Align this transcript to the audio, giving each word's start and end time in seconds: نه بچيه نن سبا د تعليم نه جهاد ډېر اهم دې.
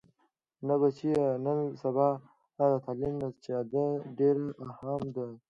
نه 0.67 0.75
بچيه 0.81 1.25
نن 1.45 1.59
سبا 1.81 2.09
د 2.71 2.73
تعليم 2.85 3.13
نه 3.21 3.27
جهاد 3.43 3.73
ډېر 4.17 4.37
اهم 4.67 5.01
دې. 5.15 5.27